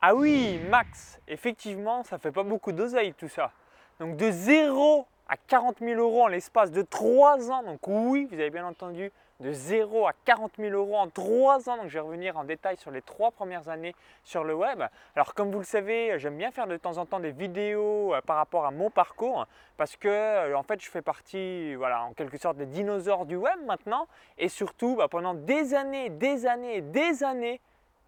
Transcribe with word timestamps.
Ah 0.00 0.14
oui, 0.14 0.60
Max, 0.70 1.18
effectivement, 1.26 2.04
ça 2.04 2.18
fait 2.18 2.30
pas 2.30 2.44
beaucoup 2.44 2.70
d'oseille 2.70 3.14
tout 3.14 3.26
ça. 3.26 3.50
Donc 3.98 4.16
de 4.16 4.30
0 4.30 5.04
à 5.28 5.36
40 5.36 5.78
000 5.80 6.00
euros 6.00 6.22
en 6.22 6.28
l'espace 6.28 6.70
de 6.70 6.82
3 6.82 7.50
ans. 7.50 7.64
Donc 7.64 7.80
oui, 7.88 8.28
vous 8.30 8.34
avez 8.34 8.50
bien 8.50 8.64
entendu, 8.64 9.10
de 9.40 9.50
0 9.52 10.06
à 10.06 10.12
40 10.24 10.52
000 10.56 10.72
euros 10.72 10.96
en 10.96 11.08
3 11.08 11.68
ans. 11.68 11.78
Donc 11.78 11.88
je 11.88 11.94
vais 11.94 12.00
revenir 12.00 12.36
en 12.36 12.44
détail 12.44 12.76
sur 12.76 12.92
les 12.92 13.02
3 13.02 13.32
premières 13.32 13.68
années 13.68 13.92
sur 14.22 14.44
le 14.44 14.54
web. 14.54 14.84
Alors 15.16 15.34
comme 15.34 15.50
vous 15.50 15.58
le 15.58 15.64
savez, 15.64 16.16
j'aime 16.20 16.36
bien 16.36 16.52
faire 16.52 16.68
de 16.68 16.76
temps 16.76 16.98
en 16.98 17.04
temps 17.04 17.18
des 17.18 17.32
vidéos 17.32 18.14
euh, 18.14 18.20
par 18.20 18.36
rapport 18.36 18.66
à 18.66 18.70
mon 18.70 18.90
parcours 18.90 19.48
parce 19.76 19.96
que 19.96 20.06
euh, 20.06 20.56
en 20.56 20.62
fait 20.62 20.80
je 20.80 20.88
fais 20.88 21.02
partie, 21.02 21.74
voilà, 21.74 22.04
en 22.04 22.12
quelque 22.12 22.38
sorte 22.38 22.56
des 22.56 22.66
dinosaures 22.66 23.26
du 23.26 23.34
web 23.34 23.58
maintenant. 23.66 24.06
Et 24.38 24.48
surtout, 24.48 24.94
bah, 24.94 25.08
pendant 25.08 25.34
des 25.34 25.74
années, 25.74 26.08
des 26.08 26.46
années, 26.46 26.82
des 26.82 27.24
années, 27.24 27.60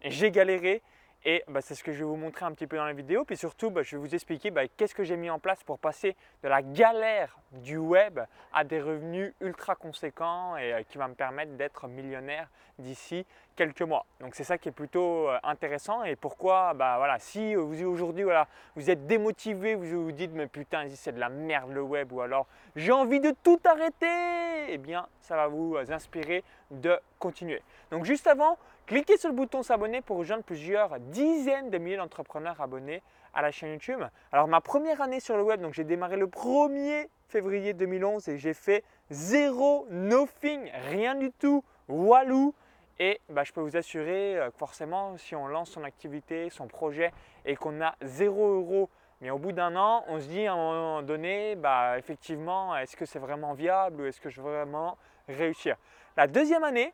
j'ai 0.05 0.31
galéré 0.31 0.81
et 1.23 1.43
bah, 1.47 1.61
c'est 1.61 1.75
ce 1.75 1.83
que 1.83 1.91
je 1.91 1.99
vais 1.99 2.05
vous 2.05 2.15
montrer 2.15 2.45
un 2.45 2.51
petit 2.51 2.67
peu 2.67 2.77
dans 2.77 2.85
la 2.85 2.93
vidéo. 2.93 3.25
Puis 3.25 3.37
surtout, 3.37 3.69
bah, 3.69 3.83
je 3.83 3.95
vais 3.95 4.01
vous 4.01 4.13
expliquer 4.15 4.51
bah, 4.51 4.67
qu'est-ce 4.67 4.95
que 4.95 5.03
j'ai 5.03 5.17
mis 5.17 5.29
en 5.29 5.39
place 5.39 5.63
pour 5.63 5.79
passer 5.79 6.15
de 6.43 6.49
la 6.49 6.61
galère 6.61 7.37
du 7.51 7.77
web 7.77 8.19
à 8.53 8.63
des 8.63 8.81
revenus 8.81 9.33
ultra 9.41 9.75
conséquents 9.75 10.57
et 10.57 10.73
euh, 10.73 10.83
qui 10.83 10.97
va 10.97 11.07
me 11.07 11.13
permettre 11.13 11.51
d'être 11.53 11.87
millionnaire 11.87 12.47
d'ici 12.79 13.25
quelques 13.55 13.81
mois. 13.81 14.05
Donc 14.19 14.33
c'est 14.35 14.43
ça 14.43 14.57
qui 14.57 14.69
est 14.69 14.71
plutôt 14.71 15.29
euh, 15.29 15.37
intéressant 15.43 16.03
et 16.03 16.15
pourquoi, 16.15 16.73
bah 16.73 16.95
voilà, 16.97 17.19
si 17.19 17.53
vous 17.53 17.83
aujourd'hui 17.83 18.23
voilà, 18.23 18.47
vous 18.75 18.89
êtes 18.89 19.05
démotivé, 19.05 19.75
vous 19.75 20.05
vous 20.05 20.11
dites 20.11 20.31
mais 20.33 20.47
putain 20.47 20.87
c'est 20.89 21.11
de 21.11 21.19
la 21.19 21.29
merde 21.29 21.71
le 21.71 21.81
web 21.81 22.11
ou 22.11 22.21
alors 22.21 22.47
j'ai 22.75 22.91
envie 22.91 23.19
de 23.19 23.35
tout 23.43 23.59
arrêter, 23.65 24.73
eh 24.73 24.77
bien 24.77 25.07
ça 25.19 25.35
va 25.35 25.47
vous 25.47 25.77
inspirer 25.89 26.43
de 26.71 26.97
continuer. 27.19 27.61
Donc 27.91 28.05
juste 28.05 28.27
avant, 28.27 28.57
cliquez 28.91 29.15
sur 29.15 29.29
le 29.29 29.35
bouton 29.35 29.63
s'abonner 29.63 30.01
pour 30.01 30.17
rejoindre 30.17 30.43
plusieurs 30.43 30.99
dizaines 30.99 31.69
de 31.69 31.77
milliers 31.77 31.95
d'entrepreneurs 31.95 32.59
abonnés 32.59 33.01
à 33.33 33.41
la 33.41 33.49
chaîne 33.49 33.71
YouTube. 33.71 34.01
Alors 34.33 34.49
ma 34.49 34.59
première 34.59 34.99
année 34.99 35.21
sur 35.21 35.37
le 35.37 35.43
web, 35.43 35.61
donc 35.61 35.73
j'ai 35.73 35.85
démarré 35.85 36.17
le 36.17 36.27
1er 36.27 37.07
février 37.29 37.73
2011 37.73 38.27
et 38.27 38.37
j'ai 38.37 38.53
fait 38.53 38.83
zéro, 39.09 39.87
nothing, 39.89 40.69
rien 40.89 41.15
du 41.15 41.31
tout, 41.31 41.63
walou. 41.87 42.53
Et 42.99 43.21
bah, 43.29 43.45
je 43.45 43.53
peux 43.53 43.61
vous 43.61 43.77
assurer 43.77 44.37
euh, 44.37 44.49
que 44.49 44.57
forcément, 44.57 45.17
si 45.17 45.37
on 45.37 45.47
lance 45.47 45.69
son 45.69 45.85
activité, 45.85 46.49
son 46.49 46.67
projet 46.67 47.13
et 47.45 47.55
qu'on 47.55 47.81
a 47.81 47.95
0 48.01 48.55
euros, 48.55 48.89
mais 49.21 49.29
au 49.29 49.37
bout 49.37 49.53
d'un 49.53 49.73
an, 49.77 50.03
on 50.09 50.19
se 50.19 50.27
dit 50.27 50.45
à 50.45 50.51
un 50.51 50.57
moment 50.57 51.01
donné, 51.01 51.55
bah, 51.55 51.97
effectivement, 51.97 52.75
est-ce 52.75 52.97
que 52.97 53.05
c'est 53.05 53.19
vraiment 53.19 53.53
viable 53.53 54.01
ou 54.01 54.05
est-ce 54.05 54.19
que 54.19 54.29
je 54.29 54.41
veux 54.41 54.51
vraiment 54.51 54.97
réussir? 55.29 55.77
La 56.17 56.27
deuxième 56.27 56.65
année, 56.65 56.93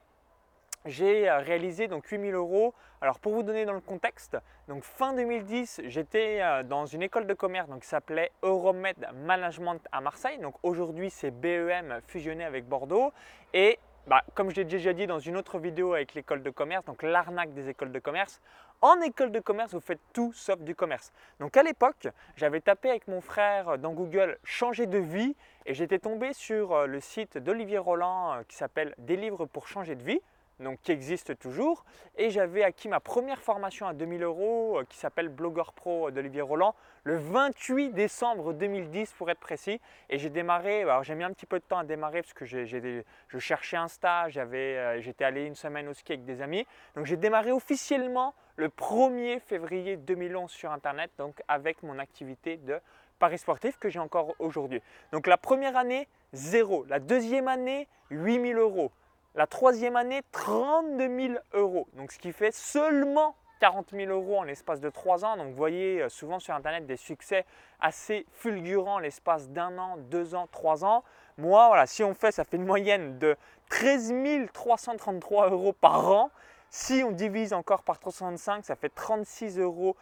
j'ai 0.86 1.30
euh, 1.30 1.40
réalisé 1.40 1.88
donc 1.88 2.06
8000 2.06 2.34
euros. 2.34 2.74
Alors 3.02 3.20
pour 3.20 3.34
vous 3.34 3.44
donner 3.44 3.66
dans 3.66 3.74
le 3.74 3.82
contexte, 3.82 4.38
donc 4.68 4.84
fin 4.84 5.14
2010, 5.14 5.82
j'étais 5.86 6.40
euh, 6.42 6.64
dans 6.64 6.86
une 6.86 7.04
école 7.04 7.28
de 7.28 7.34
commerce 7.34 7.70
donc, 7.70 7.82
qui 7.82 7.88
s'appelait 7.88 8.32
Euromed 8.42 8.96
Management 9.26 9.80
à 9.92 10.02
Marseille. 10.02 10.40
Donc 10.40 10.56
aujourd'hui 10.64 11.10
c'est 11.10 11.32
BEM 11.32 12.02
fusionné 12.08 12.44
avec 12.44 12.66
Bordeaux. 12.68 13.12
Et 13.54 13.80
bah, 14.08 14.24
comme 14.36 14.50
je 14.50 14.56
l'ai 14.56 14.66
déjà 14.66 14.94
dit 14.94 15.06
dans 15.06 15.20
une 15.20 15.36
autre 15.36 15.60
vidéo 15.60 15.94
avec 15.94 16.14
l'école 16.14 16.42
de 16.42 16.50
commerce, 16.50 16.86
donc 16.86 17.04
l'arnaque 17.04 17.54
des 17.54 17.68
écoles 17.68 17.92
de 17.92 18.00
commerce, 18.00 18.42
en 18.82 19.02
école 19.02 19.32
de 19.32 19.40
commerce, 19.40 19.74
vous 19.74 19.82
faites 19.82 20.00
tout 20.14 20.32
sauf 20.34 20.60
du 20.62 20.76
commerce. 20.76 21.12
Donc 21.40 21.58
à 21.58 21.64
l'époque, 21.64 22.08
j'avais 22.36 22.62
tapé 22.62 22.90
avec 22.90 23.08
mon 23.08 23.22
frère 23.22 23.78
dans 23.78 23.92
Google 23.92 24.38
changer 24.44 24.86
de 24.86 24.98
vie 24.98 25.36
et 25.66 25.74
j'étais 25.74 26.00
tombé 26.00 26.32
sur 26.32 26.74
euh, 26.74 26.86
le 26.88 27.02
site 27.02 27.38
d'Olivier 27.38 27.80
Roland 27.80 28.42
qui 28.48 28.56
s'appelle 28.56 28.96
Des 28.98 29.18
livres 29.18 29.46
pour 29.46 29.68
changer 29.68 29.96
de 29.96 30.04
vie 30.04 30.22
donc 30.60 30.80
qui 30.82 30.92
existe 30.92 31.38
toujours. 31.40 31.86
Et 32.18 32.30
j'avais 32.30 32.64
acquis 32.64 32.88
ma 32.88 33.00
première 33.00 33.42
formation 33.42 33.88
à 33.88 33.94
2000 33.94 34.24
euros 34.24 34.80
euh, 34.80 34.84
qui 34.90 34.98
s'appelle 34.98 35.30
Blogueur 35.30 35.74
Pro 35.74 36.12
d'Olivier 36.12 36.42
Roland 36.42 36.76
le 37.04 37.18
28 37.18 37.92
décembre 37.92 38.54
2010 38.54 39.14
pour 39.14 39.30
être 39.30 39.40
précis. 39.40 39.80
Et 40.10 40.18
j'ai 40.18 40.30
démarré, 40.30 40.82
alors 40.82 41.04
j'ai 41.04 41.16
mis 41.16 41.24
un 41.24 41.32
petit 41.32 41.46
peu 41.46 41.60
de 41.60 41.64
temps 41.64 41.78
à 41.78 41.84
démarrer 41.84 42.22
parce 42.22 42.34
que 42.34 42.46
je 42.46 43.40
cherchais 43.40 43.78
un 43.78 43.88
stage, 43.88 44.38
euh, 44.38 45.00
j'étais 45.02 45.24
allé 45.24 45.46
une 45.46 45.56
semaine 45.56 45.88
au 45.88 45.94
ski 45.94 46.14
avec 46.14 46.26
des 46.26 46.42
amis. 46.42 46.66
Donc 46.96 47.06
j'ai 47.06 47.18
démarré 47.18 47.52
officiellement 47.52 48.34
le 48.56 48.70
1er 48.70 49.40
février 49.40 49.98
2011 49.98 50.50
sur 50.50 50.72
Internet, 50.72 51.12
donc 51.18 51.42
avec 51.48 51.84
mon 51.84 52.00
activité 52.00 52.58
de 52.58 52.80
Paris 53.20 53.38
sportif 53.38 53.78
que 53.78 53.90
j'ai 53.90 54.00
encore 54.00 54.36
aujourd'hui. 54.40 54.82
Donc 55.12 55.28
la 55.28 55.38
première 55.38 55.78
année, 55.78 56.08
zéro. 56.34 56.86
La 56.88 57.00
deuxième 57.00 57.48
année, 57.48 57.88
8000 58.10 58.58
euros. 58.58 58.92
La 59.36 59.48
troisième 59.48 59.96
année, 59.96 60.22
32 60.32 61.28
000 61.28 61.40
euros. 61.54 61.88
Donc 61.94 62.12
ce 62.12 62.20
qui 62.20 62.32
fait 62.32 62.54
seulement 62.54 63.36
40 63.60 63.92
000 63.92 64.12
euros 64.12 64.40
en 64.40 64.44
l'espace 64.44 64.80
de 64.80 64.90
trois 64.90 65.26
ans. 65.26 65.38
Donc 65.38 65.50
vous 65.50 65.56
voyez 65.56 66.02
euh, 66.02 66.10
souvent 66.10 66.40
sur 66.40 66.54
Internet 66.54 66.86
des 66.86 66.98
succès 66.98 67.46
assez 67.80 68.26
fulgurants 68.34 69.00
l'espace 69.00 69.50
d'un 69.50 69.78
an, 69.78 69.98
deux 69.98 70.36
ans, 70.36 70.48
trois 70.52 70.86
ans. 70.86 71.04
Moi, 71.38 71.68
voilà, 71.68 71.86
si 71.86 72.04
on 72.04 72.14
fait, 72.14 72.32
ça 72.32 72.44
fait 72.44 72.58
une 72.58 72.66
moyenne 72.66 73.20
de 73.20 73.36
13 73.70 74.14
333 74.54 75.50
euros 75.50 75.74
par 75.74 76.10
an. 76.12 76.32
Si 76.70 77.04
on 77.06 77.12
divise 77.12 77.54
encore 77.54 77.84
par 77.84 78.00
365, 78.00 78.66
ça 78.66 78.76
fait 78.76 78.94
36,52 78.94 79.60
euros. 79.62 79.96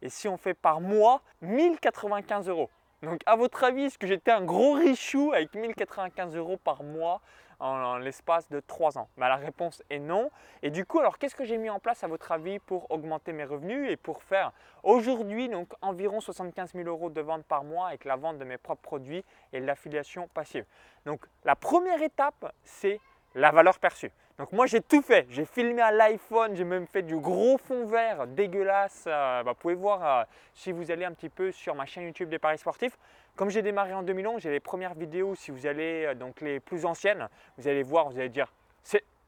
Et 0.00 0.08
si 0.08 0.28
on 0.28 0.36
fait 0.36 0.54
par 0.54 0.80
mois, 0.80 1.22
1095 1.42 2.48
euros. 2.48 2.70
Donc 3.02 3.20
à 3.26 3.34
votre 3.34 3.64
avis, 3.64 3.84
est-ce 3.84 3.98
que 3.98 4.06
j'étais 4.06 4.30
un 4.30 4.44
gros 4.44 4.74
richou 4.74 5.32
avec 5.32 5.54
1095 5.54 6.36
euros 6.36 6.56
par 6.56 6.84
mois 6.84 7.20
en, 7.62 7.98
l'espace 7.98 8.48
de 8.48 8.60
3 8.60 8.98
ans 8.98 9.08
bah, 9.16 9.28
La 9.28 9.36
réponse 9.36 9.82
est 9.88 9.98
non. 9.98 10.30
Et 10.62 10.70
du 10.70 10.84
coup, 10.84 10.98
alors 10.98 11.18
qu'est-ce 11.18 11.34
que 11.34 11.44
j'ai 11.44 11.58
mis 11.58 11.70
en 11.70 11.78
place 11.78 12.04
à 12.04 12.08
votre 12.08 12.32
avis 12.32 12.58
pour 12.58 12.90
augmenter 12.90 13.32
mes 13.32 13.44
revenus 13.44 13.90
et 13.90 13.96
pour 13.96 14.22
faire 14.22 14.52
aujourd'hui 14.82 15.48
donc 15.48 15.72
environ 15.80 16.20
75 16.20 16.72
000 16.72 16.88
euros 16.88 17.10
de 17.10 17.20
vente 17.20 17.44
par 17.44 17.64
mois 17.64 17.88
avec 17.88 18.04
la 18.04 18.16
vente 18.16 18.38
de 18.38 18.44
mes 18.44 18.58
propres 18.58 18.82
produits 18.82 19.24
et 19.52 19.60
l'affiliation 19.60 20.28
passive? 20.34 20.66
Donc 21.06 21.24
la 21.44 21.56
première 21.56 22.02
étape, 22.02 22.52
c'est 22.64 23.00
la 23.34 23.50
valeur 23.50 23.78
perçue. 23.78 24.10
Donc 24.38 24.52
moi 24.52 24.66
j'ai 24.66 24.80
tout 24.80 25.02
fait, 25.02 25.26
j'ai 25.28 25.44
filmé 25.44 25.82
à 25.82 25.92
l'iPhone, 25.92 26.56
j'ai 26.56 26.64
même 26.64 26.86
fait 26.86 27.02
du 27.02 27.16
gros 27.16 27.58
fond 27.58 27.86
vert 27.86 28.26
dégueulasse. 28.26 29.04
Euh, 29.06 29.42
bah, 29.42 29.52
vous 29.52 29.58
pouvez 29.58 29.74
voir 29.74 30.04
euh, 30.20 30.24
si 30.54 30.72
vous 30.72 30.90
allez 30.90 31.04
un 31.04 31.12
petit 31.12 31.28
peu 31.28 31.52
sur 31.52 31.74
ma 31.74 31.86
chaîne 31.86 32.04
YouTube 32.04 32.28
des 32.28 32.38
paris 32.38 32.58
sportifs. 32.58 32.96
Comme 33.36 33.50
j'ai 33.50 33.62
démarré 33.62 33.94
en 33.94 34.02
2011, 34.02 34.42
j'ai 34.42 34.50
les 34.50 34.60
premières 34.60 34.94
vidéos, 34.94 35.34
si 35.34 35.50
vous 35.50 35.66
allez 35.66 36.06
euh, 36.06 36.14
donc 36.14 36.40
les 36.40 36.60
plus 36.60 36.84
anciennes, 36.86 37.28
vous 37.58 37.68
allez 37.68 37.82
voir, 37.82 38.10
vous 38.10 38.18
allez 38.18 38.28
dire 38.28 38.52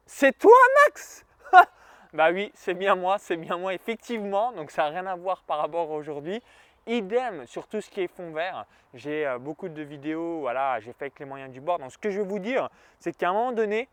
c'est 0.06 0.38
toi 0.38 0.56
Max? 0.84 1.24
Bah 2.12 2.30
oui, 2.30 2.52
c'est 2.54 2.74
bien 2.74 2.94
moi, 2.94 3.18
c'est 3.18 3.36
bien 3.36 3.56
moi 3.56 3.74
effectivement, 3.74 4.52
donc 4.52 4.70
ça 4.70 4.82
n'a 4.82 4.90
rien 4.90 5.06
à 5.06 5.16
voir 5.16 5.42
par 5.42 5.58
rapport 5.58 5.90
à 5.90 5.94
aujourd'hui. 5.96 6.40
Idem 6.86 7.46
sur 7.46 7.66
tout 7.66 7.80
ce 7.80 7.90
qui 7.90 8.02
est 8.02 8.08
fond 8.08 8.30
vert. 8.32 8.66
J'ai 8.92 9.26
euh, 9.26 9.38
beaucoup 9.38 9.68
de 9.68 9.82
vidéos, 9.82 10.40
voilà, 10.40 10.80
j'ai 10.80 10.92
fait 10.92 11.06
avec 11.06 11.18
les 11.18 11.24
moyens 11.24 11.50
du 11.50 11.60
bord. 11.60 11.78
Donc 11.78 11.92
ce 11.92 11.98
que 11.98 12.10
je 12.10 12.20
veux 12.20 12.26
vous 12.26 12.38
dire, 12.38 12.68
c'est 12.98 13.16
qu'à 13.16 13.30
un 13.30 13.32
moment 13.32 13.52
donné, 13.52 13.88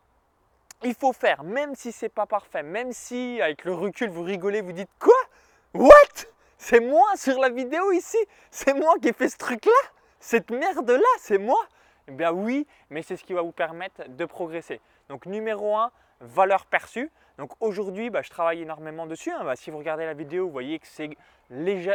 il 0.84 0.94
faut 0.96 1.14
faire, 1.14 1.44
même 1.44 1.76
si 1.76 1.92
c'est 1.92 2.10
pas 2.10 2.26
parfait, 2.26 2.64
même 2.64 2.92
si 2.92 3.40
avec 3.42 3.66
le 3.66 3.74
recul 3.74 4.10
vous 4.10 4.24
rigolez, 4.24 4.62
vous 4.62 4.74
dites 4.74 4.90
quoi? 5.00 5.14
What? 5.74 6.26
C'est 6.58 6.80
moi 6.80 7.08
sur 7.16 7.40
la 7.40 7.50
vidéo 7.50 7.92
ici? 7.92 8.18
C'est 8.50 8.74
moi 8.74 8.96
qui 9.02 9.10
ai 9.10 9.14
fait 9.14 9.30
ce 9.30 9.38
truc-là? 9.38 9.72
Cette 10.20 10.52
merde-là, 10.52 11.00
c'est 11.20 11.38
moi? 11.38 11.60
Eh 12.08 12.12
bien 12.12 12.32
oui, 12.32 12.68
mais 12.90 13.02
c'est 13.04 13.16
ce 13.16 13.24
qui 13.24 13.34
va 13.34 13.42
vous 13.42 13.52
permettre 13.52 14.08
de 14.08 14.26
progresser. 14.26 14.82
Donc 15.08 15.26
numéro 15.26 15.76
1, 15.76 15.92
valeur 16.22 16.66
perçue. 16.66 17.12
Donc 17.38 17.52
aujourd'hui, 17.60 18.10
bah, 18.10 18.22
je 18.22 18.30
travaille 18.30 18.62
énormément 18.62 19.08
dessus. 19.08 19.32
Hein. 19.32 19.44
Bah, 19.44 19.56
si 19.56 19.72
vous 19.72 19.78
regardez 19.78 20.06
la 20.06 20.14
vidéo, 20.14 20.46
vous 20.46 20.52
voyez 20.52 20.80
que 20.80 20.88
c'est 20.88 21.10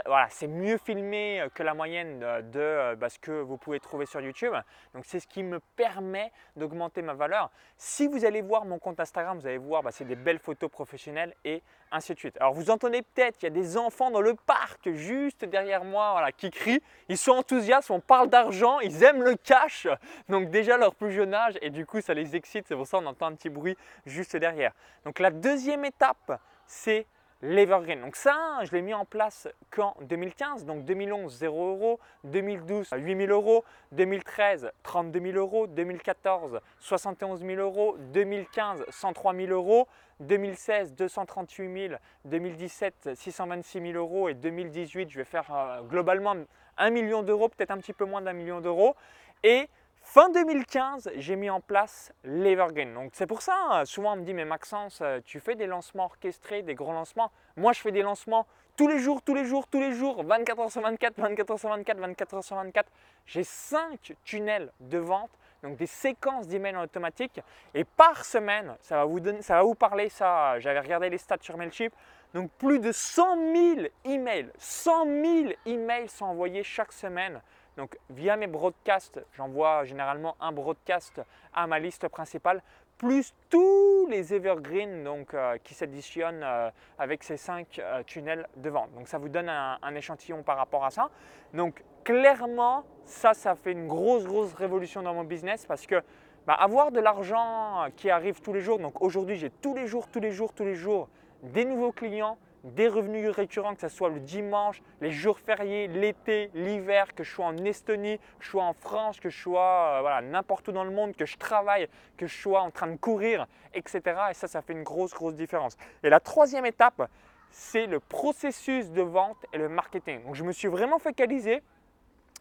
voilà, 0.05 0.27
c'est 0.29 0.49
mieux 0.49 0.77
filmé 0.77 1.41
euh, 1.41 1.49
que 1.49 1.63
la 1.63 1.73
moyenne 1.73 2.21
de, 2.21 2.61
euh, 2.61 2.95
bah, 2.95 3.09
ce 3.09 3.19
que 3.19 3.31
vous 3.31 3.57
pouvez 3.57 3.81
trouver 3.81 4.05
sur 4.05 4.21
YouTube. 4.21 4.53
Donc 4.95 5.05
c'est 5.07 5.19
ce 5.19 5.27
qui 5.27 5.43
me 5.43 5.61
permet 5.77 6.31
d'augmenter 6.57 7.01
ma 7.01 7.15
valeur. 7.15 7.51
Si 7.79 8.07
vous 8.07 8.27
allez 8.27 8.43
voir 8.43 8.67
mon 8.67 8.79
compte 8.79 9.01
Instagram, 9.01 9.39
vous 9.39 9.47
allez 9.47 9.57
voir, 9.57 9.83
bah, 9.83 9.93
c'est 9.93 10.05
des 10.05 10.17
belles 10.17 10.39
photos 10.39 10.71
professionnelles 10.71 11.35
et 11.45 11.63
ainsi 11.91 12.13
de 12.13 12.19
suite. 12.19 12.37
Alors 12.39 12.53
vous 12.53 12.69
entendez 12.71 13.01
peut-être, 13.01 13.43
il 13.43 13.45
y 13.45 13.47
a 13.47 13.51
des 13.51 13.79
enfants 13.79 14.11
dans 14.11 14.21
le 14.21 14.35
parc 14.35 14.91
juste 14.91 15.45
derrière 15.45 15.85
moi 15.85 16.13
voilà, 16.13 16.33
qui 16.33 16.51
crient. 16.51 16.83
Ils 17.09 17.17
sont 17.17 17.33
enthousiastes, 17.33 17.91
on 17.91 18.01
parle 18.01 18.29
d'argent, 18.29 18.81
ils 18.81 19.03
aiment 19.05 19.23
le 19.23 19.37
cash. 19.37 19.89
Donc 20.29 20.51
déjà 20.51 20.77
leur 20.77 20.95
plus 20.95 21.13
jeune 21.13 21.33
âge 21.33 21.55
et 21.63 21.71
du 21.71 21.87
coup 21.87 22.01
ça 22.03 22.13
les 22.13 22.37
excite. 22.37 22.67
C'est 22.69 22.77
pour 22.77 22.87
ça 22.87 22.99
qu'on 22.99 23.07
entend 23.07 23.27
un 23.27 23.35
petit 23.35 23.49
bruit 23.49 23.77
juste 24.05 24.16
derrière. 24.37 24.73
Donc 25.05 25.19
la 25.19 25.31
deuxième 25.31 25.85
étape, 25.85 26.41
c'est 26.67 27.07
l'Evergreen. 27.43 28.01
Donc 28.01 28.17
ça, 28.17 28.61
je 28.65 28.73
l'ai 28.73 28.83
mis 28.83 28.95
en 28.95 29.05
place 29.05 29.49
qu'en 29.71 29.95
2015, 30.03 30.65
donc 30.65 30.85
2011 30.85 31.33
0 31.33 31.69
euros, 31.69 32.01
2012 32.25 32.89
8 32.97 33.17
000 33.17 33.31
euros, 33.31 33.65
2013 33.93 34.71
32 34.83 35.21
000 35.21 35.37
euros, 35.37 35.67
2014 35.67 36.61
71 36.81 37.41
000 37.41 37.61
euros, 37.61 37.97
2015 38.13 38.85
103 38.89 39.35
000 39.35 39.53
euros, 39.53 39.87
2016 40.21 40.95
238 40.95 41.89
000, 41.89 41.95
2017 42.25 43.11
626 43.15 43.81
000 43.81 43.93
euros. 43.95 44.29
Et 44.29 44.35
2018 44.35 45.11
je 45.11 45.19
vais 45.19 45.25
faire 45.25 45.47
euh, 45.55 45.83
globalement 45.83 46.37
1 46.79 46.91
million 46.91 47.23
d'euros, 47.23 47.49
peut-être 47.49 47.71
un 47.71 47.79
petit 47.79 47.93
peu 47.93 48.07
moins 48.07 48.23
d'un 48.23 48.33
million 48.33 48.61
d'euros. 48.61 48.97
Et 49.43 49.69
Fin 50.09 50.29
2015, 50.31 51.11
j'ai 51.17 51.35
mis 51.35 51.51
en 51.51 51.61
place 51.61 52.13
l'Evergreen. 52.23 52.95
Donc 52.95 53.11
c'est 53.15 53.27
pour 53.27 53.43
ça, 53.43 53.57
hein, 53.71 53.85
souvent 53.85 54.13
on 54.13 54.17
me 54.17 54.23
dit, 54.23 54.35
mais 54.35 54.45
Maxence, 54.45 55.01
euh, 55.03 55.19
tu 55.25 55.41
fais 55.41 55.57
des 55.57 55.67
lancements 55.67 56.05
orchestrés, 56.05 56.63
des 56.63 56.77
gros 56.77 56.93
lancements. 56.93 57.33
Moi, 57.57 57.73
je 57.73 57.81
fais 57.81 57.91
des 57.91 58.03
lancements 58.03 58.47
tous 58.77 58.87
les 58.87 59.01
jours, 59.01 59.21
tous 59.21 59.35
les 59.35 59.45
jours, 59.45 59.67
tous 59.67 59.81
les 59.81 59.93
jours, 59.93 60.23
24 60.23 60.59
h 60.59 60.71
sur 60.71 60.81
24, 60.81 61.19
24 61.19 61.55
h 61.55 61.59
sur 61.59 61.69
24, 61.71 61.99
24 61.99 62.37
h 62.37 62.43
sur 62.43 62.57
24. 62.57 62.89
J'ai 63.27 63.43
5 63.43 64.15
tunnels 64.23 64.71
de 64.79 64.99
vente, 64.99 65.33
donc 65.65 65.77
des 65.77 65.89
séquences 65.89 66.47
d'emails 66.47 66.77
en 66.77 66.85
automatique. 66.85 67.41
Et 67.75 67.83
par 67.83 68.25
semaine, 68.25 68.77
ça 68.83 68.99
va 68.99 69.05
vous, 69.07 69.19
ça 69.41 69.57
va 69.57 69.63
vous 69.65 69.75
parler, 69.75 70.09
ça, 70.09 70.61
j'avais 70.61 70.81
regardé 70.81 71.11
les 71.11 71.19
stats 71.19 71.39
sur 71.41 71.57
Mailchimp, 71.57 71.93
donc 72.33 72.53
plus 72.53 72.79
de 72.79 72.93
100 72.93 73.35
000 73.55 73.89
emails, 74.05 74.53
100 74.57 75.05
000 75.05 75.53
emails 75.67 76.09
sont 76.09 76.27
envoyés 76.27 76.63
chaque 76.63 76.93
semaine 76.93 77.43
donc 77.77 77.99
via 78.11 78.37
mes 78.37 78.47
broadcasts, 78.47 79.21
j'envoie 79.37 79.85
généralement 79.85 80.37
un 80.41 80.53
broadcast 80.53 81.21
à 81.53 81.67
ma 81.67 81.79
liste 81.79 82.09
principale, 82.09 82.63
plus 82.97 83.35
tous 83.51 84.07
les 84.09 84.33
evergreens 84.33 85.05
donc, 85.05 85.35
euh, 85.35 85.59
qui 85.63 85.75
s'additionnent 85.75 86.43
euh, 86.43 86.71
avec 86.99 87.23
ces 87.23 87.37
cinq 87.37 87.79
euh, 87.79 88.03
tunnels 88.05 88.49
de 88.57 88.71
vente. 88.71 88.93
Donc 88.95 89.09
ça 89.09 89.19
vous 89.19 89.29
donne 89.29 89.51
un, 89.51 89.95
échantillon 89.95 90.43
par 90.43 90.57
rapport 90.57 90.85
à 90.85 90.91
ça. 90.91 91.11
Donc 91.53 91.85
clairement, 92.05 92.85
ça, 93.05 93.35
ça 93.35 93.55
fait 93.55 93.73
une 93.73 93.87
grosse, 93.87 94.25
grosse 94.25 94.55
révolution 94.55 95.03
dans 95.03 95.13
mon 95.13 95.25
business 95.25 95.67
parce 95.67 95.87
que 95.87 96.03
bah, 96.47 96.55
avoir 96.55 96.93
de 96.93 97.01
l'argent 97.01 97.89
qui 97.97 98.09
arrive 98.09 98.41
tous 98.41 98.53
les 98.53 98.61
jours, 98.61 98.79
donc 98.79 99.03
aujourd'hui 99.03 99.37
j'ai 99.37 99.51
tous 99.51 99.75
les 99.75 99.87
jours, 99.87 100.09
tous 100.09 100.21
les 100.21 100.31
jours, 100.31 100.53
tous 100.55 100.65
les 100.65 100.77
jours 100.77 101.09
des 101.43 101.65
nouveaux 101.65 101.93
clients, 101.93 102.39
des 102.67 102.89
revenus 102.89 103.31
récurrents, 103.31 103.75
que 103.75 103.81
ce 103.81 103.89
soit 103.89 104.09
le 104.09 104.21
dimanche, 104.21 104.83
les 105.01 105.13
jours 105.13 105.39
fériés, 105.39 105.87
l'été, 105.89 106.51
l'hiver, 106.55 107.15
que 107.15 107.23
je 107.23 107.33
sois 107.33 107.47
en 107.47 107.57
Estonie, 107.65 108.19
que 108.19 108.45
je 108.45 108.51
sois 108.51 108.65
en 108.65 108.73
France, 108.73 109.21
que 109.21 109.29
je 109.29 109.41
sois 109.41 110.03
euh, 110.05 110.21
n'importe 110.23 110.69
où 110.69 110.73
dans 110.73 110.85
le 110.85 110.91
monde, 110.91 111.15
que 111.15 111.27
je 111.27 111.37
travaille, 111.37 111.89
que 112.17 112.27
je 112.27 112.35
sois 112.35 112.61
en 112.61 112.71
train 112.71 112.89
de 112.89 112.97
courir, 112.97 113.47
etc. 113.75 114.01
Et 114.31 114.35
ça, 114.35 114.49
ça 114.49 114.63
fait 114.63 114.73
une 114.73 114.83
grosse, 114.83 115.15
grosse 115.15 115.35
différence. 115.35 115.77
Et 116.03 116.11
la 116.11 116.21
troisième 116.21 116.67
étape, 116.67 117.09
c'est 117.51 117.87
le 117.87 118.01
processus 118.01 118.91
de 118.91 119.03
vente 119.03 119.47
et 119.53 119.59
le 119.59 119.69
marketing. 119.69 120.25
Donc 120.25 120.35
je 120.35 120.45
me 120.45 120.53
suis 120.53 120.69
vraiment 120.69 120.99
focalisé 120.99 121.63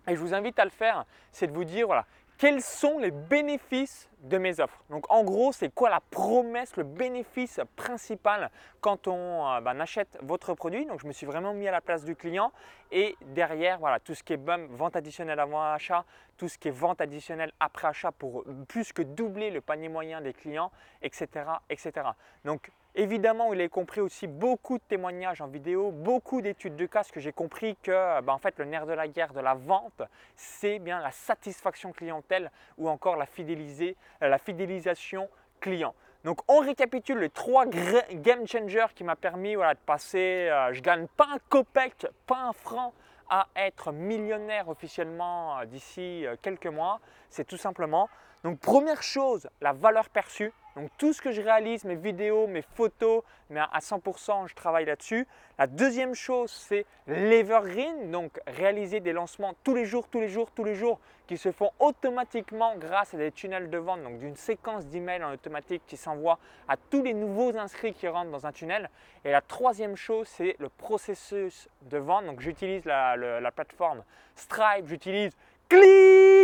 et 0.08 0.16
je 0.16 0.20
vous 0.20 0.34
invite 0.34 0.60
à 0.60 0.66
le 0.66 0.72
faire, 0.72 1.06
c'est 1.32 1.48
de 1.48 1.54
vous 1.54 1.64
dire, 1.64 1.88
voilà, 1.88 2.06
quels 2.38 2.62
sont 2.62 3.00
les 3.00 3.12
bénéfices 3.12 4.10
de 4.24 4.38
mes 4.38 4.60
offres? 4.60 4.84
Donc 4.90 5.10
en 5.10 5.24
gros, 5.24 5.52
c'est 5.52 5.74
quoi 5.74 5.90
la 5.90 6.02
promesse, 6.02 6.76
le 6.76 6.84
bénéfice 6.84 7.60
principal 7.76 8.52
quand 8.82 9.08
on 9.08 9.48
euh, 9.48 9.62
ben, 9.62 9.80
achète 9.80 10.18
votre 10.22 10.54
produit? 10.54 10.86
Donc 10.86 11.00
je 11.02 11.08
me 11.08 11.14
suis 11.14 11.26
vraiment 11.26 11.54
mis 11.54 11.68
à 11.68 11.72
la 11.72 11.82
place 11.82 12.04
du 12.04 12.16
client 12.16 12.52
et 12.92 13.16
derrière, 13.28 13.80
voilà, 13.80 14.00
tout 14.00 14.16
ce 14.16 14.24
qui 14.24 14.34
est 14.34 14.40
vente 14.70 14.96
additionnelle 14.96 15.40
avant 15.40 15.64
achat, 15.64 16.04
tout 16.38 16.50
ce 16.50 16.58
qui 16.58 16.68
est 16.68 16.72
vente 16.72 17.02
additionnelle 17.02 17.52
après 17.60 17.88
achat 17.88 18.12
pour 18.12 18.44
plus 18.68 18.92
que 18.92 19.02
doubler 19.02 19.50
le 19.50 19.62
panier 19.62 19.90
moyen 19.90 20.22
des 20.22 20.34
clients, 20.34 20.72
etc. 21.02 21.28
etc. 21.70 22.10
Donc 22.44 22.72
Évidemment, 22.98 23.52
il 23.52 23.60
est 23.60 23.68
compris 23.68 24.00
aussi 24.00 24.26
beaucoup 24.26 24.78
de 24.78 24.84
témoignages 24.88 25.42
en 25.42 25.48
vidéo, 25.48 25.92
beaucoup 25.92 26.42
d'études 26.42 26.78
de 26.78 26.86
cas, 26.86 27.00
parce 27.00 27.12
que 27.12 27.20
j'ai 27.20 27.34
compris 27.34 27.76
que 27.84 28.22
ben, 28.22 28.32
en 28.32 28.38
fait, 28.38 28.58
le 28.58 28.64
nerf 28.64 28.86
de 28.86 28.94
la 28.94 29.10
guerre 29.10 29.34
de 29.34 29.42
la 29.42 29.54
vente, 29.54 30.02
c'est 30.38 30.80
bien 30.80 31.02
la 31.02 31.12
satisfaction 31.12 31.92
clientèle 31.92 32.50
ou 32.78 32.88
encore 32.88 33.18
la, 33.18 33.26
euh, 33.26 34.38
fidélisation 34.38 35.30
client. 35.60 35.94
Donc 36.24 36.40
on 36.48 36.60
récapitule 36.60 37.20
les 37.20 37.30
trois 37.30 37.66
game 37.66 38.48
changers 38.48 38.88
qui 38.96 39.04
m'a 39.04 39.18
permis 39.18 39.56
de 39.56 39.86
passer, 39.86 40.48
euh, 40.50 40.72
je 40.72 40.80
gagne 40.82 41.08
pas 41.18 41.28
un 41.34 41.40
copec, 41.50 42.08
pas 42.26 42.44
un 42.44 42.54
franc 42.54 42.94
à 43.30 43.48
être 43.58 43.92
millionnaire 43.92 44.70
officiellement 44.70 45.60
euh, 45.60 45.66
d'ici 45.66 46.26
quelques 46.42 46.68
mois. 46.68 47.02
C'est 47.30 47.46
tout 47.46 47.58
simplement, 47.58 48.10
donc 48.46 48.60
première 48.60 49.02
chose, 49.02 49.50
la 49.60 49.74
valeur 49.74 50.08
perçue. 50.08 50.54
Donc 50.76 50.92
tout 51.00 51.14
ce 51.14 51.22
que 51.22 51.32
je 51.32 51.42
réalise, 51.42 51.84
mes 51.84 51.96
vidéos, 51.96 52.46
mes 52.46 52.62
photos, 52.62 53.24
mais 53.50 53.60
à 53.60 53.80
100% 53.80 54.48
je 54.48 54.54
travaille 54.54 54.86
là-dessus. 54.86 55.26
La 55.58 55.66
deuxième 55.66 56.14
chose, 56.14 56.52
c'est 56.52 56.86
l'evergreen, 57.08 58.12
donc 58.12 58.40
réaliser 58.46 59.00
des 59.00 59.14
lancements 59.14 59.56
tous 59.64 59.74
les 59.74 59.86
jours, 59.86 60.08
tous 60.10 60.20
les 60.20 60.30
jours, 60.30 60.52
tous 60.52 60.64
les 60.64 60.76
jours, 60.76 61.00
qui 61.26 61.40
se 61.40 61.52
font 61.52 61.72
automatiquement 61.80 62.76
grâce 62.78 63.16
à 63.16 63.18
des 63.18 63.32
tunnels 63.32 63.72
de 63.72 63.80
vente, 63.80 64.04
donc 64.04 64.20
d'une 64.20 64.36
séquence 64.36 64.86
d'emails 64.86 65.24
en 65.24 65.34
automatique 65.34 65.82
qui 65.88 65.98
s'envoie 65.98 66.38
à 66.68 66.78
tous 66.78 67.02
les 67.02 67.16
nouveaux 67.16 67.58
inscrits 67.58 67.94
qui 67.96 68.08
rentrent 68.08 68.30
dans 68.30 68.46
un 68.46 68.52
tunnel. 68.52 68.92
Et 69.24 69.32
la 69.32 69.42
troisième 69.42 69.96
chose, 69.96 70.28
c'est 70.28 70.56
le 70.60 70.70
processus 70.70 71.68
de 71.90 71.98
vente. 71.98 72.28
Donc 72.28 72.42
j'utilise 72.42 72.86
la, 72.86 73.18
la 73.18 73.52
plateforme 73.52 74.04
Stripe, 74.36 74.86
j'utilise 74.86 75.32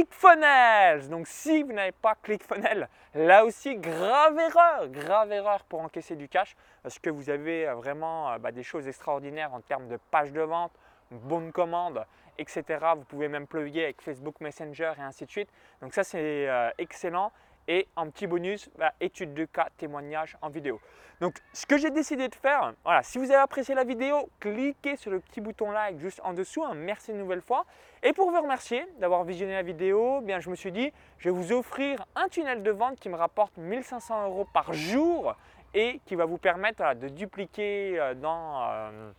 ClickFunnels. 0.02 1.10
Donc 1.10 1.28
si 1.28 1.64
vous 1.64 1.74
n'avez 1.74 1.92
pas 1.92 2.16
ClickFunnels, 2.16 2.88
là 3.14 3.46
aussi 3.46 3.76
grave 3.76 4.38
erreur, 4.40 4.88
grave 4.88 5.32
erreur 5.32 5.64
pour 5.66 5.82
encaisser 5.82 6.16
du 6.16 6.28
cash 6.28 6.56
parce 6.82 6.98
que 6.98 7.10
vous 7.10 7.30
avez 7.30 7.68
euh, 7.68 7.76
vraiment 7.76 8.32
euh, 8.32 8.38
bah, 8.40 8.52
des 8.52 8.64
choses 8.64 8.88
extraordinaires 8.88 9.54
en 9.54 9.62
termes 9.62 9.88
de 9.88 9.98
pages 10.10 10.32
de 10.32 10.42
vente, 10.42 10.72
bonnes 11.12 11.52
commandes, 11.52 12.04
etc. 12.38 12.64
Vous 12.96 13.04
pouvez 13.04 13.28
même 13.28 13.46
plugger 13.46 13.84
avec 13.84 14.02
Facebook 14.02 14.36
Messenger 14.40 14.94
et 14.98 15.02
ainsi 15.02 15.26
de 15.26 15.30
suite. 15.30 15.50
Donc 15.82 15.94
ça 15.94 16.04
c'est 16.04 16.50
euh, 16.50 16.72
excellent. 16.78 17.32
Et 17.68 17.88
en 17.96 18.10
petit 18.10 18.28
bonus, 18.28 18.70
bah, 18.78 18.94
étude 19.00 19.34
de 19.34 19.46
cas, 19.46 19.68
témoignage 19.78 20.38
en 20.42 20.50
vidéo. 20.50 20.80
Donc 21.22 21.36
ce 21.54 21.68
que 21.68 21.78
j'ai 21.78 21.92
décidé 21.92 22.28
de 22.30 22.36
faire, 22.36 22.74
voilà, 22.84 23.04
si 23.04 23.20
vous 23.20 23.26
avez 23.26 23.36
apprécié 23.36 23.76
la 23.76 23.84
vidéo, 23.84 24.28
cliquez 24.40 24.96
sur 24.96 25.12
le 25.12 25.20
petit 25.20 25.40
bouton 25.40 25.70
like 25.70 26.00
juste 26.00 26.20
en 26.24 26.34
dessous, 26.34 26.64
hein, 26.64 26.74
merci 26.74 27.12
une 27.12 27.20
nouvelle 27.20 27.44
fois. 27.44 27.66
Et 28.02 28.12
pour 28.12 28.32
vous 28.32 28.42
remercier 28.42 28.84
d'avoir 29.00 29.24
visionné 29.24 29.54
la 29.54 29.62
vidéo, 29.62 30.18
eh 30.22 30.26
bien 30.26 30.40
je 30.40 30.50
me 30.50 30.56
suis 30.56 30.72
dit, 30.72 30.92
je 31.20 31.30
vais 31.30 31.36
vous 31.36 31.54
offrir 31.54 32.04
un 32.16 32.28
tunnel 32.28 32.64
de 32.64 32.72
vente 32.72 33.00
qui 33.00 33.08
me 33.08 33.16
rapporte 33.16 33.56
1500 33.58 34.26
euros 34.26 34.48
par 34.52 34.74
jour 34.74 35.36
et 35.76 36.02
qui 36.06 36.16
va 36.16 36.26
vous 36.26 36.40
permettre 36.40 36.96
de 36.96 37.08
dupliquer 37.08 38.00
euh, 38.00 38.16
dans... 38.16 38.64
Euh, 38.72 39.12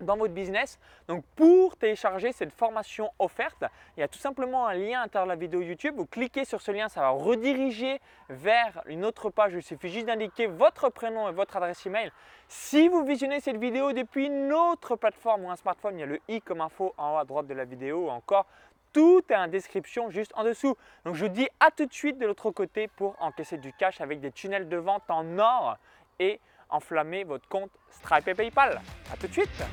dans 0.00 0.16
votre 0.16 0.34
business. 0.34 0.78
Donc 1.08 1.24
pour 1.36 1.76
télécharger 1.76 2.32
cette 2.32 2.52
formation 2.52 3.10
offerte, 3.18 3.64
il 3.96 4.00
y 4.00 4.02
a 4.02 4.08
tout 4.08 4.18
simplement 4.18 4.66
un 4.66 4.74
lien 4.74 5.00
à 5.00 5.02
l'intérieur 5.02 5.26
de 5.26 5.32
la 5.32 5.36
vidéo 5.36 5.60
YouTube. 5.60 5.94
Vous 5.96 6.06
cliquez 6.06 6.44
sur 6.44 6.60
ce 6.60 6.70
lien, 6.70 6.88
ça 6.88 7.00
va 7.00 7.10
rediriger 7.10 8.00
vers 8.28 8.82
une 8.86 9.04
autre 9.04 9.30
page. 9.30 9.52
Il 9.54 9.62
suffit 9.62 9.88
juste 9.88 10.06
d'indiquer 10.06 10.46
votre 10.46 10.88
prénom 10.88 11.28
et 11.28 11.32
votre 11.32 11.56
adresse 11.56 11.84
email. 11.86 12.10
Si 12.48 12.88
vous 12.88 13.04
visionnez 13.04 13.40
cette 13.40 13.56
vidéo 13.56 13.92
depuis 13.92 14.26
une 14.26 14.52
autre 14.52 14.96
plateforme 14.96 15.44
ou 15.44 15.50
un 15.50 15.56
smartphone, 15.56 15.96
il 15.96 16.00
y 16.00 16.04
a 16.04 16.06
le 16.06 16.20
i 16.28 16.40
comme 16.40 16.60
info 16.60 16.94
en 16.96 17.14
haut 17.14 17.18
à 17.18 17.24
droite 17.24 17.46
de 17.46 17.54
la 17.54 17.64
vidéo 17.64 18.06
ou 18.06 18.10
encore 18.10 18.46
tout 18.94 19.22
est 19.28 19.36
en 19.36 19.48
description 19.48 20.08
juste 20.08 20.32
en 20.36 20.44
dessous. 20.44 20.76
Donc 21.04 21.16
je 21.16 21.24
vous 21.24 21.30
dis 21.30 21.48
à 21.60 21.70
tout 21.70 21.84
de 21.84 21.92
suite 21.92 22.16
de 22.16 22.26
l'autre 22.26 22.50
côté 22.52 22.88
pour 22.88 23.16
encaisser 23.20 23.58
du 23.58 23.72
cash 23.72 24.00
avec 24.00 24.20
des 24.20 24.30
tunnels 24.30 24.68
de 24.68 24.76
vente 24.76 25.02
en 25.08 25.38
or 25.38 25.76
et 26.20 26.40
enflammer 26.74 27.24
votre 27.24 27.48
compte 27.48 27.70
Stripe 27.90 28.28
et 28.28 28.34
PayPal. 28.34 28.80
A 29.12 29.16
tout 29.16 29.28
de 29.28 29.32
suite 29.32 29.64